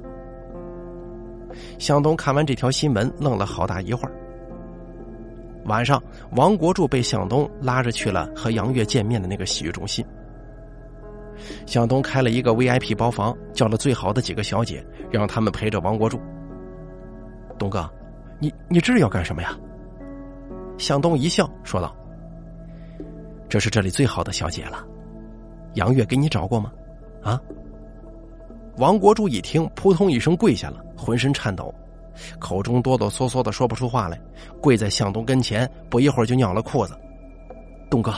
[1.78, 4.12] 向东看完这条新闻，愣了好大一会儿。
[5.64, 6.02] 晚上，
[6.36, 10.04] 王国柱被向东拉着去了和杨月见面的那个洗浴中心。
[11.66, 16.20] 向东开了一个 VIP 包房，叫了最好的几个小姐，让他们陪着王国柱。
[17.58, 17.88] 东哥，
[18.38, 19.56] 你你这是要干什么呀？
[20.78, 21.94] 向东一笑说道
[23.50, 24.86] ：“这是这里最好的小姐了，
[25.74, 26.72] 杨月给你找过吗？”
[27.20, 27.38] 啊！
[28.76, 31.74] 王国柱一听，扑通一声跪下了，浑身颤抖，
[32.38, 34.18] 口中哆哆嗦嗦的说不出话来，
[34.62, 36.96] 跪在向东跟前，不一会儿就尿了裤子。
[37.90, 38.14] 东哥，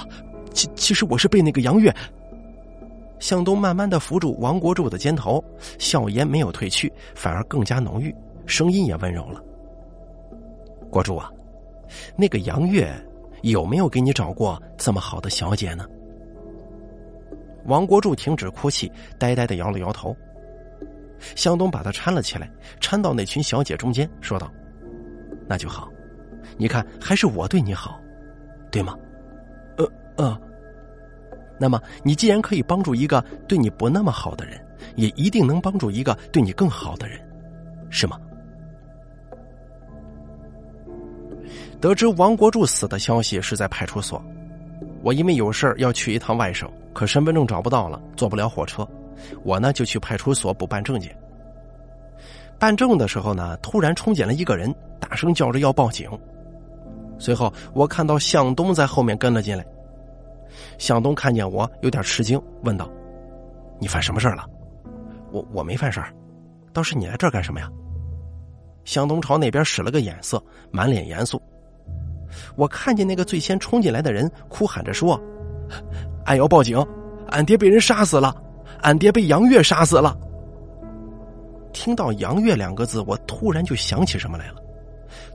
[0.53, 1.92] 其其实我是被那个杨月。
[3.18, 5.42] 向东慢慢的扶住王国柱的肩头，
[5.79, 8.14] 笑颜没有褪去，反而更加浓郁，
[8.47, 9.42] 声音也温柔了。
[10.90, 11.31] 国柱啊，
[12.16, 12.92] 那个杨月
[13.50, 15.87] 有没有给你找过这么好的小姐呢？
[17.66, 20.16] 王国柱停止哭泣，呆呆的摇了摇头。
[21.37, 22.50] 向东把他搀了起来，
[22.81, 24.50] 搀到那群小姐中间，说道
[25.46, 25.88] ：“那就好，
[26.57, 28.00] 你看还是我对你好，
[28.70, 28.96] 对吗？”
[29.78, 30.40] 呃，呃。
[31.61, 34.61] 那么，你既然可以帮助一个对你不那么好的人，
[34.96, 37.20] 也一定能帮助一个对你更好的人，
[37.88, 38.18] 是吗？
[41.83, 44.25] 得知王国柱死的消息是在派出所，
[45.03, 48.88] 我因为有事要去一趟外省，可身份证找不到了，坐不了火车，
[49.42, 51.12] 我呢就去派出所补办证件。
[52.57, 56.09] 办证的时候呢，突然冲进来一个人，大声叫着要报警。
[57.18, 59.66] 随后，我看到向东在后面跟了进来。
[60.79, 62.88] 向东看见我，有点吃惊，问道
[63.81, 64.47] ：“你犯什么事了
[65.33, 66.14] ？”“我我没犯事儿，
[66.73, 67.68] 倒是你来这儿干什么呀？”
[68.85, 70.40] 向东朝那边使了个眼色，
[70.71, 71.42] 满脸严肃。
[72.57, 75.21] 我看见那个最先冲进来的人，哭喊着说
[76.27, 76.77] ：“俺要报警，
[77.29, 78.35] 俺爹被人杀死了，
[78.83, 80.16] 俺爹被杨月杀死了。”
[81.73, 84.57] 听到“杨月”两个字，我突然就想起什么来了，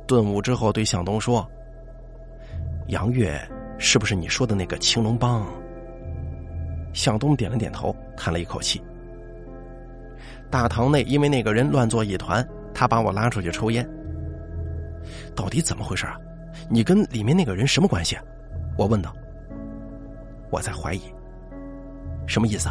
[0.05, 1.47] 顿悟之后对向东说
[2.89, 3.39] ：“杨月。”
[3.79, 5.45] 是不是你说的那个青龙帮？
[6.93, 8.81] 向东点了点头，叹了一口气。
[10.49, 13.87] 大堂内因为那个人乱作一团，他把我拉出去抽烟。
[15.35, 16.17] 到底怎么回事啊？
[16.69, 18.17] 你跟里面那个人什么关系？
[18.77, 19.13] 我问道。
[20.51, 21.01] 我在怀疑。
[22.27, 22.69] 什么意思？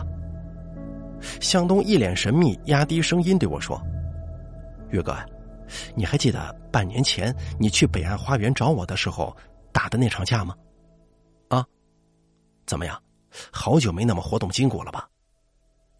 [1.40, 3.80] 向东一脸神秘，压低声音对我说
[4.90, 5.16] ：“岳哥，
[5.94, 9.34] 你还记得半年前你去北岸花园找我的时候
[9.72, 10.54] 打的那场架吗？
[11.48, 11.66] 啊？
[12.66, 13.02] 怎么样？
[13.50, 15.08] 好久没那么活动筋骨了吧？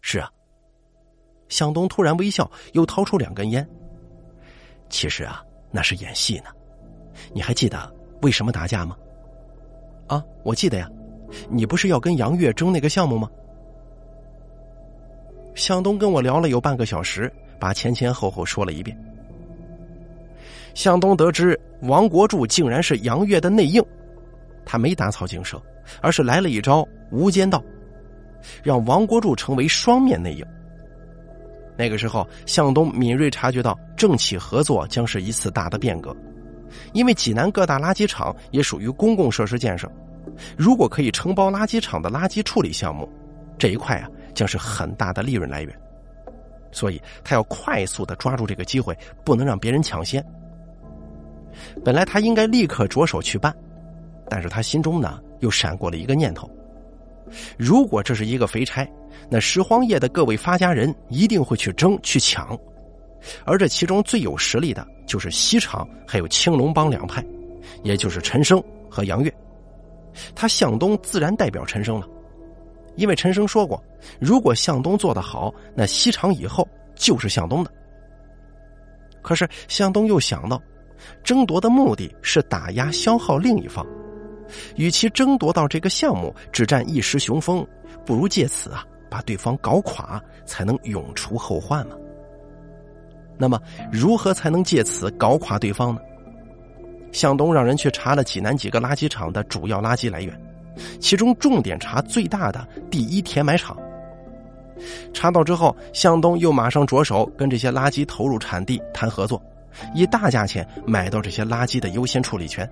[0.01, 0.31] 是啊。”
[1.49, 3.67] 向东突然微笑，又掏出两根烟。
[4.89, 6.49] 其实啊，那是演戏呢。
[7.33, 8.95] 你还记得为什么打架吗？
[10.07, 10.89] 啊，我记得呀。
[11.49, 13.29] 你不是要跟杨月争那个项目吗？
[15.55, 18.97] 向东跟我聊了有半个小时，把前前后后说了一遍。
[20.73, 23.83] 向东得知王国柱竟然是杨月的内应，
[24.65, 25.61] 他没打草惊蛇，
[26.01, 27.61] 而是来了一招无间道，
[28.63, 30.45] 让王国柱成为双面内应。
[31.75, 36.15] 那个时候，向东敏锐察觉到政企合作将是一次大的变革，
[36.93, 39.91] 因为济南各大垃圾场也属于公共设施建设，
[40.57, 43.09] 如果可以承包垃圾场的垃圾处理项目，
[43.57, 44.09] 这一块啊。
[44.37, 45.75] 将是很大的利润来源，
[46.71, 50.23] 所以他要快速的抓住这个机会，不能让别人抢先。
[51.83, 53.51] 本来他应该立刻着手去办，
[54.29, 56.47] 但是他心中呢又闪过了一个念头：
[57.57, 58.87] 如果这是一个肥差，
[59.27, 62.55] 那拾荒业的各位发家人一定会去争去抢，
[63.45, 67.25] 而这其中最有实力的就是西厂还有青龙帮两派，
[67.83, 69.33] 也就是陈生和杨岳，
[70.35, 72.07] 他向东自然代表陈生了。
[72.95, 73.83] 因为陈生说过，
[74.19, 77.71] 如果向东做得好，那西厂以后就是向东的。
[79.21, 80.61] 可是向东又想到，
[81.23, 83.85] 争夺的目的是打压消耗另一方，
[84.77, 87.67] 与其争夺到这个项目只占一时雄风，
[88.05, 91.95] 不如借此啊把对方搞垮，才能永除后患嘛。
[93.37, 96.01] 那么，如何才能借此搞垮对方呢？
[97.11, 100.39] 向东让人去查了济南几个垃圾场的主要垃圾来源。
[100.99, 103.75] 其中重点查最大的第一填埋场。
[105.13, 109.41] 查到之后，向东又马上着手跟这些垃圾投入产地谈合作，
[109.95, 112.69] 以大价钱买到这些垃圾的优先处理权。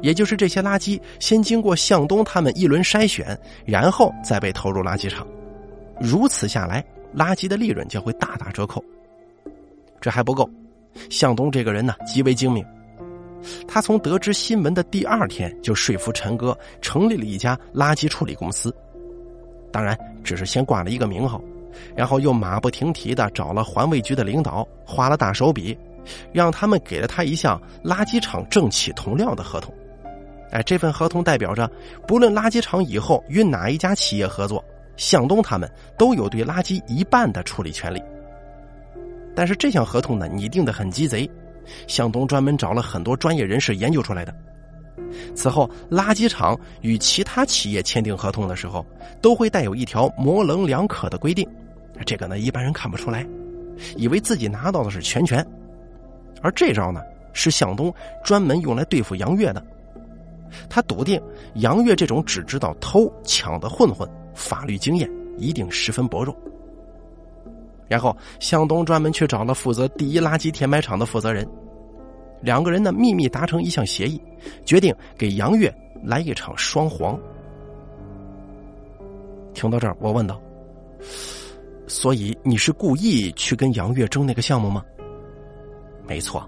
[0.00, 5.26] 也就是这些垃圾先经过向东他们一轮筛选，然后再被投入垃圾场。
[6.00, 6.82] 如此下来，
[7.14, 8.82] 垃圾的利润将会大打折扣。
[10.00, 10.48] 这还不够，
[11.10, 12.64] 向东这个人呢极为精明。
[13.68, 18.74] 他从得知新闻的第二天就说服陈哥成立了一家垃圾处理公司，
[19.70, 21.40] 当然只是先挂了一个名号，
[21.94, 25.78] 然后又马不停蹄的找了环卫局的领导，花了大手笔，
[26.32, 29.72] 让他们给了他一项垃圾场政企同料的合同。
[30.50, 31.70] 哎，这份合同代表着，
[32.06, 34.64] 不论垃圾场以后与哪一家企业合作，
[34.96, 38.02] 向东他们都有对垃圾一半的处理权利。
[39.36, 41.30] 但是这项合同呢，拟定的很鸡贼。
[41.88, 44.32] 向东专门找了很多专业人士研究出来的。
[45.34, 48.86] 此后，垃圾场与其他企业签订合同的时候，
[49.20, 51.44] 都会带有一条模棱两可的规定。
[52.04, 53.26] 这个呢，一般人看不出来，
[53.96, 55.44] 以为自己拿到的是全权。
[56.40, 57.00] 而这招呢，
[57.32, 59.60] 是向东专门用来对付杨月的。
[60.70, 61.20] 他笃定
[61.54, 66.32] 杨月这种只知道偷抢的混混，法律经验一定十分薄弱。
[67.88, 71.48] 然后向东专门去找了负责第一垃圾填埋场的负责人，
[72.40, 74.20] 两个人呢秘密达成一项协议，
[74.64, 75.72] 决定给杨月
[76.02, 77.18] 来一场双簧。
[79.54, 80.40] 听到这儿，我问道
[81.86, 84.84] ：“所以你是故意去跟杨月争那个项目吗
[86.06, 86.46] ？”“没错，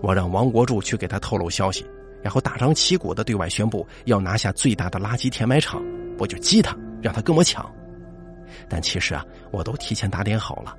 [0.00, 1.84] 我让王国柱去给他透露消息，
[2.22, 5.82] 然后大张旗鼓的对外宣布要拿下最大的垃圾填埋场，
[6.18, 7.68] 我就激他，让他跟我抢。”
[8.68, 10.74] 但其实啊，我都提前打点好了。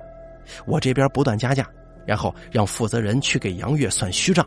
[0.66, 1.68] 我这边不断加价，
[2.06, 4.46] 然后让负责人去给杨月算虚账，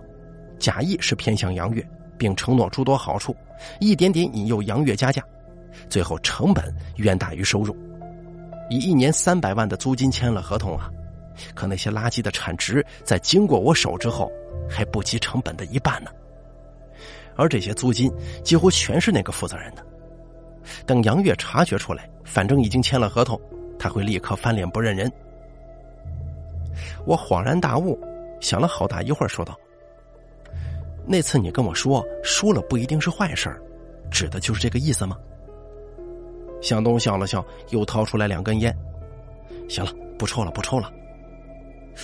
[0.59, 1.83] 假意是偏向杨月，
[2.17, 3.35] 并承诺诸多好处，
[3.79, 5.23] 一点点引诱杨月加价，
[5.89, 7.75] 最后成本远大于收入。
[8.69, 10.91] 以一年三百万的租金签了合同啊，
[11.55, 14.31] 可那些垃圾的产值在经过我手之后，
[14.69, 16.11] 还不及成本的一半呢。
[17.35, 18.11] 而这些租金
[18.43, 19.85] 几乎全是那个负责人的。
[20.85, 23.39] 等杨月察觉出来，反正已经签了合同，
[23.77, 25.11] 他会立刻翻脸不认人。
[27.05, 27.99] 我恍然大悟，
[28.39, 29.57] 想了好大一会儿，说道
[31.05, 33.49] ：“那次你跟我说输了不一定是坏事，
[34.11, 35.17] 指的就是这个意思吗？”
[36.61, 38.75] 向东笑了笑，又掏出来两根烟。
[39.69, 40.91] 行了，不抽了，不抽了。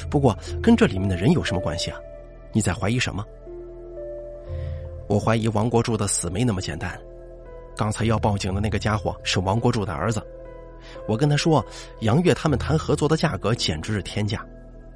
[0.09, 1.99] 不过跟这里面的人有什么关系啊？
[2.51, 3.25] 你在怀疑什么？
[5.07, 6.99] 我怀疑王国柱的死没那么简单。
[7.75, 10.25] 刚才要报警的那个家伙是王国柱的儿子。
[11.07, 11.65] 我跟他说，
[12.01, 14.45] 杨月他们谈合作的价格简直是天价，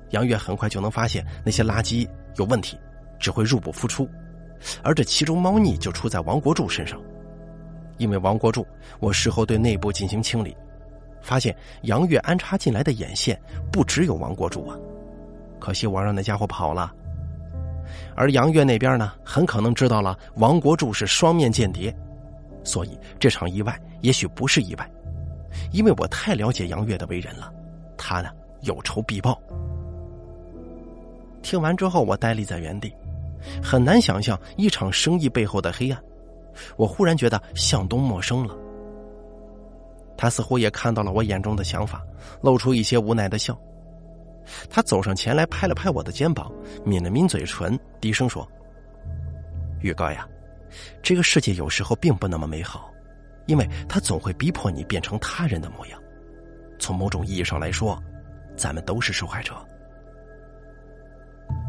[0.09, 2.77] 杨月很快就能发现那些垃圾有问题，
[3.19, 4.07] 只会入不敷出，
[4.83, 7.01] 而这其中猫腻就出在王国柱身上。
[7.97, 8.67] 因为王国柱，
[8.99, 10.55] 我事后对内部进行清理，
[11.21, 13.39] 发现杨月安插进来的眼线
[13.71, 14.77] 不只有王国柱啊，
[15.59, 16.93] 可惜我让那家伙跑了。
[18.13, 21.95] 而杨月那边呢，很可能知道了王国柱是双面间谍，
[22.67, 24.91] 所以这场意外也许不是意外。
[25.71, 27.51] 因为我太了解杨月的为人了，
[27.97, 28.29] 他呢
[28.61, 29.41] 有仇必报。
[31.41, 32.93] 听完之后，我呆立在原地，
[33.63, 36.03] 很难想象一场生意背后的黑暗。
[36.75, 38.55] 我忽然觉得向东陌生了，
[40.17, 42.03] 他似乎也看到了我眼中的想法，
[42.41, 43.57] 露出一些无奈的笑。
[44.69, 46.51] 他走上前来，拍了拍我的肩膀，
[46.85, 48.47] 抿了抿嘴唇，低声说
[49.81, 50.27] ：“玉哥呀，
[51.01, 52.93] 这个世界有时候并不那么美好。”
[53.47, 55.97] 因为他总会逼迫你变成他人的模样，
[56.77, 57.97] 从某种意义上来说，
[58.57, 59.55] 咱们都是受害者。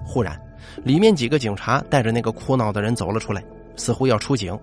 [0.04, 0.36] 忽然，
[0.82, 3.44] 里面几个警察带着那个哭闹的人走了出来，
[3.76, 4.58] 似乎要出警。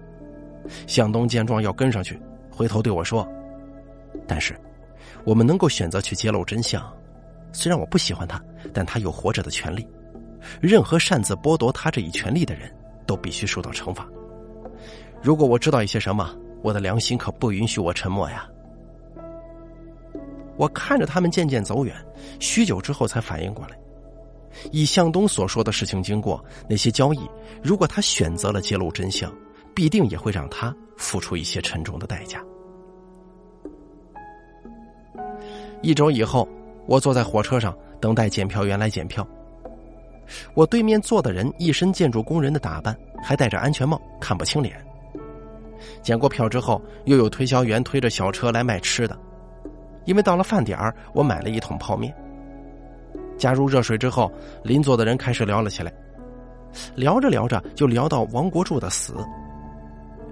[0.87, 2.19] 向东见状要跟上去，
[2.51, 3.25] 回头对我说
[4.27, 4.53] ：“但是，
[5.23, 6.85] 我们能够选择去揭露真相。
[7.53, 9.87] 虽然我不喜欢他，但他有活着的权利。
[10.59, 12.69] 任何擅自剥夺他这一权利的人，
[13.05, 14.05] 都必须受到惩罚。
[15.25, 16.33] 如果我知道一些什么。”
[16.65, 18.49] 我的良心可不允许我沉默呀！
[20.57, 21.95] 我看着他们渐渐走远，
[22.39, 23.77] 许久之后才反应过来，
[24.71, 27.19] 以向东所说的事情经过，那些交易，
[27.61, 29.31] 如果他选择了揭露真相，
[29.75, 32.43] 必定也会让他付出一些沉重的代价。
[35.83, 36.49] 一周以后，
[36.87, 39.27] 我坐在火车上等待检票员来检票。
[40.55, 44.83] 我对面坐的人一身建筑工人的打扮，还戴着安全帽，看不清脸。
[46.05, 49.17] 检过票之后，又有推销员推着小车来卖吃的。
[50.05, 52.13] 因为到了饭点儿，我买了一桶泡面。
[53.39, 54.31] 加入热水之后，
[54.63, 55.91] 邻座的人开始聊了起来。
[56.93, 59.15] 聊着聊着，就聊到王国柱的死。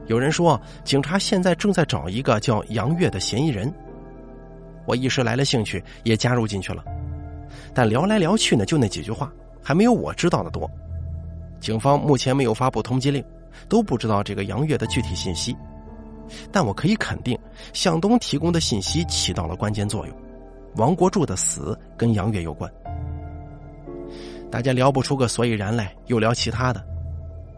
[0.05, 3.73] 有人说，警察现在正在找一个叫杨月的嫌疑人。
[4.85, 6.83] 我一时来了兴趣，也加入进去了。
[7.73, 10.69] 但聊来聊去呢，就那几句话，还没有我知道的多。
[11.59, 13.25] 警方目前没有发布通缉令。
[13.67, 15.55] 都不知道这个杨月的具体信息，
[16.51, 17.37] 但我可以肯定，
[17.73, 20.15] 向东提供的信息起到了关键作用。
[20.75, 22.71] 王国柱的死跟杨月有关。
[24.49, 26.83] 大家聊不出个所以然来，又聊其他的。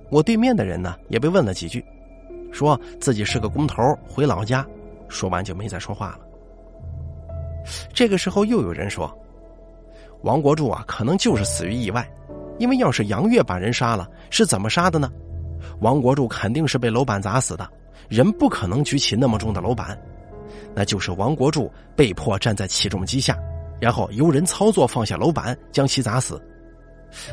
[0.09, 1.83] 我对面的人呢，也被问了几句，
[2.51, 4.65] 说自己是个工头，回老家。
[5.07, 6.19] 说完就没再说话了。
[7.93, 9.11] 这个时候又有人说，
[10.23, 12.07] 王国柱啊，可能就是死于意外，
[12.59, 15.11] 因为要是杨月把人杀了，是怎么杀的呢？
[15.80, 17.70] 王国柱肯定是被楼板砸死的，
[18.07, 19.97] 人不可能举起那么重的楼板，
[20.74, 23.38] 那就是王国柱被迫站在起重机下，
[23.80, 26.41] 然后由人操作放下楼板将其砸死。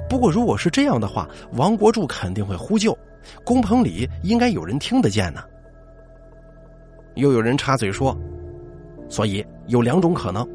[0.09, 2.97] 不过如果是这样的话，王国柱肯定会呼救，
[3.45, 5.43] 工棚里应该有人听得见呢。
[7.15, 8.17] 又有人插嘴说，
[9.09, 10.49] 所以有两种可能：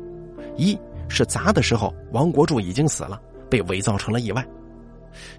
[0.56, 4.42] 一是砸的时候王国柱已经死了，被伪造成了意外；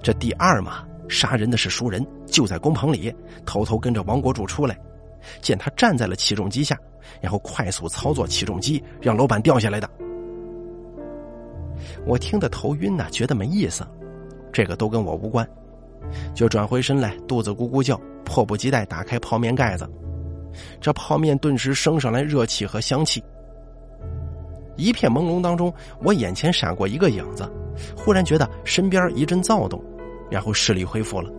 [0.02, 0.87] 这第二嘛。
[1.08, 3.14] 杀人的是熟人，就在工棚里
[3.46, 4.78] 偷偷跟着王国柱出来，
[5.40, 6.78] 见他站在了起重机下，
[7.20, 9.88] 然后快速操作起重机，让楼板掉下来的。
[12.04, 13.86] 我听得头晕呐，觉得没意思，
[14.52, 15.48] 这个都跟我无关，
[16.34, 19.88] 就转回身来，肚子咕咕叫，迫不及待打开泡面盖子，
[20.80, 23.22] 这泡面顿时升上来热气和香气。
[24.76, 27.50] 一片朦胧当中，我眼前闪过一个影子，
[27.96, 29.82] 忽然觉得身边一阵躁动。
[30.30, 31.30] 然后视力恢复了，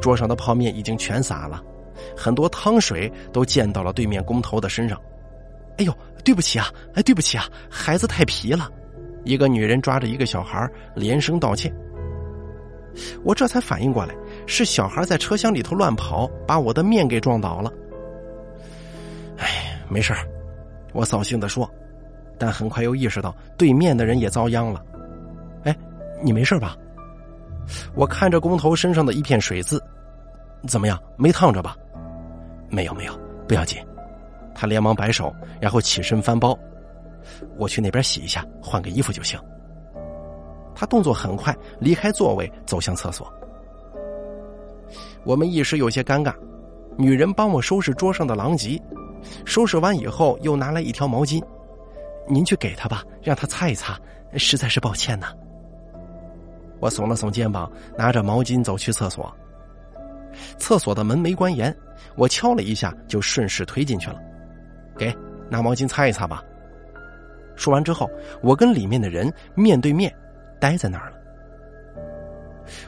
[0.00, 1.62] 桌上的泡面已经全洒了，
[2.16, 5.00] 很多汤水都溅到了对面工头的身上。
[5.78, 6.66] 哎呦，对不起啊！
[6.94, 8.70] 哎，对不起啊，孩子太皮了。
[9.24, 11.72] 一个女人抓着一个小孩，连声道歉。
[13.24, 14.14] 我这才反应过来，
[14.46, 17.72] 是小孩在车厢里头乱跑，把我的面给撞倒了。
[19.38, 20.12] 哎，没事
[20.92, 21.68] 我扫兴的说，
[22.38, 24.84] 但很快又意识到对面的人也遭殃了。
[25.64, 25.74] 哎，
[26.22, 26.76] 你没事吧？
[27.94, 29.82] 我看着工头身上的一片水渍，
[30.66, 30.98] 怎么样？
[31.16, 31.76] 没烫着吧？
[32.68, 33.78] 没有，没有，不要紧。
[34.54, 36.58] 他连忙摆手，然后起身翻包。
[37.56, 39.38] 我去那边洗一下，换个衣服就行。
[40.74, 43.32] 他动作很快，离开座位，走向厕所。
[45.24, 46.34] 我们一时有些尴尬。
[46.98, 48.80] 女人帮我收拾桌上的狼藉，
[49.46, 51.42] 收拾完以后，又拿来一条毛巾。
[52.28, 53.98] 您去给他吧，让他擦一擦。
[54.34, 55.28] 实在是抱歉呐。
[56.82, 59.32] 我耸了耸肩膀，拿着毛巾走去厕所。
[60.58, 61.74] 厕所的门没关严，
[62.16, 64.20] 我敲了一下就顺势推进去了。
[64.98, 65.16] 给，
[65.48, 66.42] 拿毛巾擦一擦吧。
[67.54, 68.10] 说完之后，
[68.42, 70.12] 我跟里面的人面对面
[70.58, 71.16] 待在那儿了。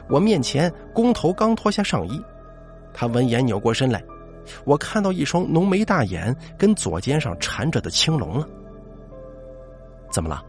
[0.09, 2.21] 我面前工头刚脱下上衣，
[2.93, 4.03] 他闻言扭过身来，
[4.65, 8.45] 我看到一双浓眉大眼跟左肩上缠着的青龙了。
[10.11, 10.43] 怎么了？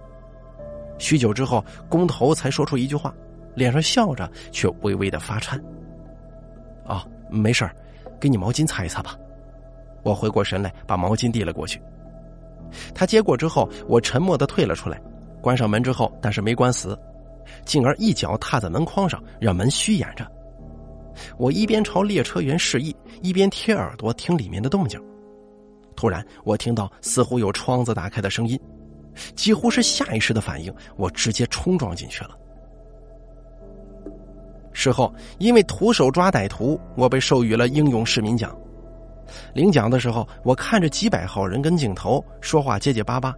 [0.98, 3.14] 许久之后，工头才说出一句话，
[3.56, 5.60] 脸上笑着，却微微的发颤。
[6.84, 7.68] 哦，没事
[8.20, 9.18] 给你毛巾擦一擦吧。
[10.04, 11.82] 我回过神来，把毛巾递了过去。
[12.94, 15.00] 他接过之后，我沉默的退了出来，
[15.40, 16.96] 关上门之后，但是没关死，
[17.64, 20.30] 进而一脚踏在门框上，让门虚掩着。
[21.38, 25.02] 我一边朝列车员示意，一边贴耳朵听里面的动静。
[25.96, 28.60] 突然，我听到似乎有窗子打开的声音。
[29.34, 32.36] 几乎是下意识的反应，我直接冲撞进去了。
[34.78, 38.54] 事后，因为徒手抓歹徒，我被授予了英勇市民奖。
[39.54, 43.34] 领奖的时候，我看着几百号人跟镜头说话结结巴巴，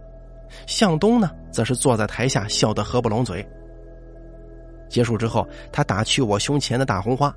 [0.67, 3.47] 向东呢，则是坐在台下笑得合不拢嘴。
[4.89, 7.33] 结束之后，他打去我胸前的大红花：“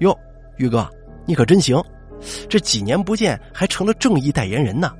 [0.00, 0.14] 哟，
[0.58, 0.86] 玉哥，
[1.24, 1.82] 你可真行，
[2.46, 4.92] 这几年不见，还成了正义代言人呢。”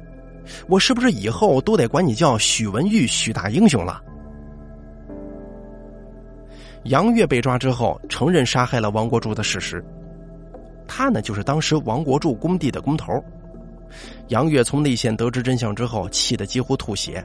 [0.66, 4.02] 我是不是以后都得管你叫许文玉、许大英雄了？
[6.84, 9.84] 杨月被抓之后，承认杀害了王国柱的事实。
[10.86, 13.12] 他呢，就是当时王国柱工地的工头。
[14.28, 17.24] 杨月从内线得知真相之后，气得几乎吐血。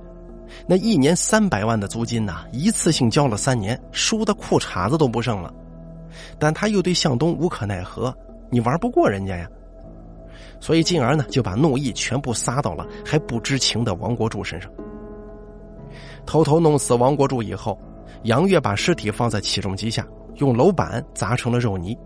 [0.66, 5.54] 那一年三百万的租金呐，一次性交了三年，输的裤衩子都不剩了。
[6.40, 8.16] 但他又对向东无可奈何，
[8.50, 9.48] 你玩不过人家呀。
[10.62, 14.72] 所以，进而呢，就把怒意全部撒到了还不知情的王国柱身上。
[16.26, 17.80] 偷偷弄死王国柱以后，
[18.24, 20.06] 杨月把尸体放在起重机下，
[20.36, 21.98] 用楼板砸成了肉泥，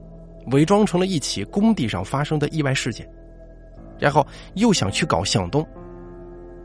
[0.51, 3.07] 伪装成了一起工地上发生的意外事件，
[3.97, 5.66] 然后又想去搞向东，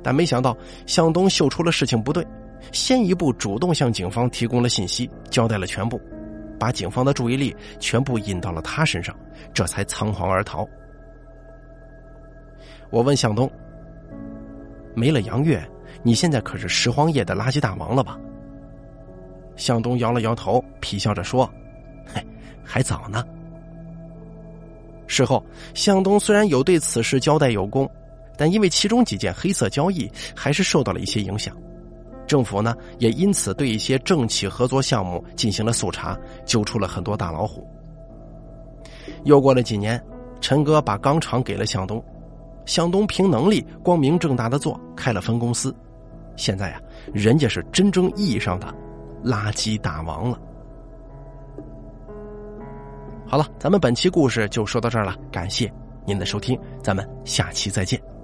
[0.02, 2.26] 但没想到向东嗅出了事情不对，
[2.72, 5.98] 先一步主动向警方提供了信息，交代了全部，
[6.58, 9.16] 把警方的注意力全部引到了他身上，
[9.54, 10.68] 这才仓皇而逃。
[12.90, 13.50] 我问向东
[14.94, 15.62] ：“没了杨月，
[16.02, 18.18] 你现在可是拾荒业的垃圾大王了吧？”
[19.58, 21.46] 向东摇了摇头，皮笑着说
[22.14, 22.24] ：“嘿，
[22.64, 23.22] 还早呢。”
[25.06, 25.44] 事后，
[25.74, 27.90] 向东虽然有对此事交代有功，
[28.36, 31.54] 但因为其中几件黑色交易，还是受到了一些影响。
[32.26, 37.66] 政府呢，也因此对一些政企合作项目进行了肃查，揪出了很多大老虎。
[39.24, 40.02] 又过了几年，
[40.40, 42.02] 陈哥把钢厂给了向东。
[42.66, 45.74] 向东凭能力光明正大的做，开了分公司。
[46.36, 46.80] 现在啊，
[47.14, 48.72] 人家是真正意义上的
[49.24, 50.38] 垃圾大王了。
[53.26, 55.70] 好了，咱们本期故事就说到这儿了，感谢
[56.06, 58.17] 您的收听，咱们下期再见。